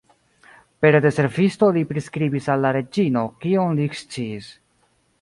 Pere 0.85 1.01
de 1.07 1.11
servisto 1.17 1.69
li 1.77 1.85
priskribis 1.93 2.49
al 2.57 2.65
la 2.67 2.75
reĝino, 2.79 3.25
kion 3.45 3.81
li 3.81 3.89
eksciis. 3.93 4.53